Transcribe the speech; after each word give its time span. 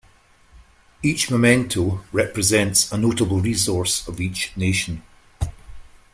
Each 1.03 1.29
memento 1.29 2.03
represents 2.11 2.91
a 2.91 2.97
notable 2.97 3.39
resource 3.39 4.07
of 4.07 4.19
each 4.19 4.51
nation. 4.57 5.03